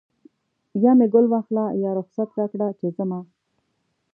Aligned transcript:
یا 0.83 0.91
مې 0.97 1.05
ګل 1.13 1.25
واخله 1.29 1.65
یا 1.83 1.91
رخصت 1.99 2.29
راکړه 2.39 2.67
چې 2.79 2.87
ځمه 2.97 3.19